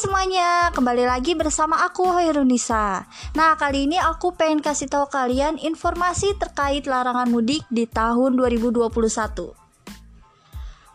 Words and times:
semuanya, 0.00 0.72
kembali 0.72 1.04
lagi 1.04 1.36
bersama 1.36 1.84
aku 1.84 2.08
Hoirunisa. 2.08 3.04
Nah, 3.36 3.60
kali 3.60 3.84
ini 3.84 4.00
aku 4.00 4.32
pengen 4.32 4.64
kasih 4.64 4.88
tahu 4.88 5.04
kalian 5.12 5.60
informasi 5.60 6.32
terkait 6.40 6.88
larangan 6.88 7.28
mudik 7.28 7.60
di 7.68 7.84
tahun 7.84 8.40
2021. 8.40 8.88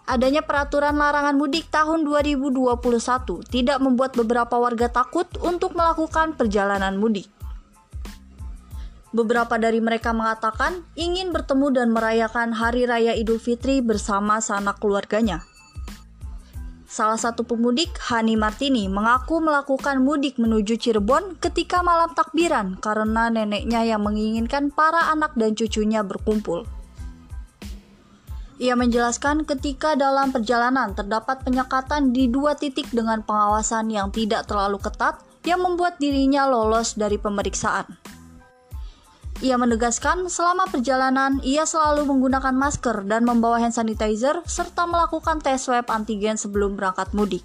Adanya 0.09 0.41
peraturan 0.41 0.97
larangan 0.97 1.37
mudik 1.37 1.69
tahun 1.69 2.09
2021 2.09 3.45
tidak 3.53 3.77
membuat 3.85 4.17
beberapa 4.17 4.57
warga 4.57 4.89
takut 4.89 5.29
untuk 5.45 5.77
melakukan 5.77 6.33
perjalanan 6.33 6.97
mudik. 6.97 7.29
Beberapa 9.13 9.61
dari 9.61 9.77
mereka 9.77 10.09
mengatakan 10.09 10.81
ingin 10.97 11.29
bertemu 11.29 11.69
dan 11.69 11.93
merayakan 11.93 12.57
Hari 12.57 12.89
Raya 12.89 13.13
Idul 13.13 13.37
Fitri 13.37 13.77
bersama 13.85 14.41
sanak 14.41 14.81
keluarganya. 14.81 15.50
Salah 16.91 17.15
satu 17.15 17.47
pemudik, 17.47 17.95
Hani 18.11 18.35
Martini, 18.35 18.91
mengaku 18.91 19.39
melakukan 19.39 20.03
mudik 20.03 20.35
menuju 20.35 20.75
Cirebon 20.75 21.39
ketika 21.39 21.79
malam 21.79 22.11
takbiran 22.11 22.75
karena 22.83 23.31
neneknya 23.31 23.87
yang 23.87 24.03
menginginkan 24.03 24.75
para 24.75 25.07
anak 25.07 25.31
dan 25.39 25.55
cucunya 25.55 26.03
berkumpul. 26.03 26.67
Ia 28.59 28.75
menjelaskan 28.75 29.47
ketika 29.47 29.95
dalam 29.95 30.35
perjalanan 30.35 30.91
terdapat 30.91 31.47
penyekatan 31.47 32.11
di 32.11 32.27
dua 32.27 32.59
titik 32.59 32.91
dengan 32.91 33.23
pengawasan 33.23 33.87
yang 33.87 34.11
tidak 34.11 34.51
terlalu 34.51 34.75
ketat 34.83 35.23
yang 35.47 35.63
membuat 35.63 35.95
dirinya 35.95 36.43
lolos 36.43 36.99
dari 36.99 37.15
pemeriksaan. 37.15 37.87
Ia 39.41 39.57
menegaskan 39.57 40.29
selama 40.29 40.69
perjalanan 40.69 41.41
ia 41.41 41.65
selalu 41.65 42.05
menggunakan 42.05 42.53
masker 42.53 43.09
dan 43.09 43.25
membawa 43.25 43.57
hand 43.57 43.73
sanitizer 43.73 44.37
serta 44.45 44.85
melakukan 44.85 45.41
tes 45.41 45.65
swab 45.65 45.89
antigen 45.89 46.37
sebelum 46.37 46.77
berangkat 46.77 47.09
mudik. 47.17 47.41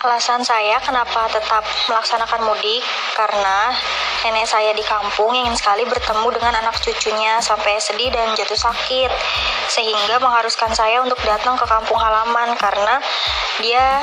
Alasan 0.00 0.40
saya 0.40 0.80
kenapa 0.80 1.28
tetap 1.28 1.60
melaksanakan 1.92 2.48
mudik 2.48 2.80
karena 3.12 3.76
nenek 4.24 4.48
saya 4.48 4.72
di 4.72 4.80
kampung 4.88 5.36
ingin 5.36 5.52
sekali 5.52 5.84
bertemu 5.84 6.32
dengan 6.32 6.64
anak 6.64 6.80
cucunya 6.80 7.44
sampai 7.44 7.76
sedih 7.76 8.08
dan 8.08 8.32
jatuh 8.32 8.56
sakit 8.56 9.10
sehingga 9.68 10.16
mengharuskan 10.16 10.72
saya 10.72 11.04
untuk 11.04 11.20
datang 11.28 11.60
ke 11.60 11.66
kampung 11.68 12.00
halaman 12.00 12.56
karena 12.56 12.96
dia 13.62 14.02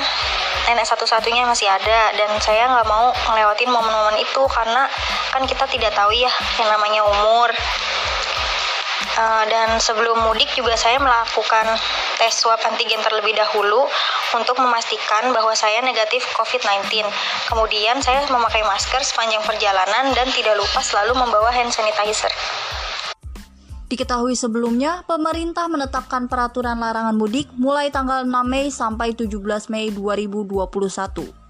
nenek 0.65 0.87
satu-satunya 0.87 1.45
masih 1.45 1.69
ada 1.69 2.11
dan 2.17 2.29
saya 2.41 2.65
nggak 2.71 2.87
mau 2.89 3.13
ngelewatin 3.31 3.69
momen-momen 3.69 4.17
itu 4.17 4.43
karena 4.49 4.89
kan 5.29 5.45
kita 5.45 5.65
tidak 5.69 5.93
tahu 5.93 6.09
ya 6.15 6.31
yang 6.57 6.69
namanya 6.73 7.05
umur 7.05 7.49
uh, 9.19 9.43
dan 9.47 9.77
sebelum 9.79 10.19
mudik 10.25 10.49
juga 10.57 10.75
saya 10.75 10.99
melakukan 10.99 11.65
tes 12.17 12.33
swab 12.33 12.59
antigen 12.65 12.99
terlebih 13.03 13.35
dahulu 13.35 13.87
untuk 14.35 14.59
memastikan 14.59 15.31
bahwa 15.31 15.55
saya 15.55 15.79
negatif 15.79 16.27
COVID-19. 16.35 17.07
Kemudian 17.51 18.03
saya 18.03 18.27
memakai 18.27 18.63
masker 18.67 18.99
sepanjang 19.03 19.43
perjalanan 19.43 20.11
dan 20.11 20.27
tidak 20.35 20.59
lupa 20.59 20.83
selalu 20.83 21.15
membawa 21.15 21.51
hand 21.51 21.71
sanitizer. 21.71 22.31
Diketahui 23.85 24.33
sebelumnya, 24.33 25.05
pemerintah 25.05 25.69
menetapkan 25.69 26.25
peraturan 26.25 26.81
larangan 26.81 27.13
mudik 27.13 27.53
mulai 27.53 27.93
tanggal 27.93 28.25
6 28.25 28.33
Mei 28.49 28.73
sampai 28.73 29.13
17 29.13 29.69
Mei 29.69 29.93
2021. 29.93 31.44